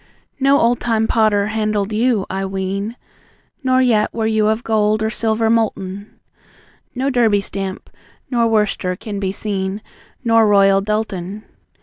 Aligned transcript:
No 0.39 0.57
old 0.59 0.79
time 0.79 1.05
potter 1.07 1.45
handled 1.49 1.93
you, 1.93 2.25
I 2.27 2.43
ween, 2.43 2.95
Nor 3.63 3.83
yet 3.83 4.11
were 4.11 4.25
you 4.25 4.47
of 4.47 4.63
gold 4.63 5.03
or 5.03 5.11
silver 5.11 5.47
molten; 5.47 6.19
No 6.95 7.11
Derby 7.11 7.39
stamp, 7.41 7.87
nor 8.31 8.47
Worcester, 8.47 8.95
can 8.95 9.19
be 9.19 9.31
seen, 9.31 9.79
Nor 10.23 10.47
Royal 10.47 10.81
Doulton. 10.81 11.43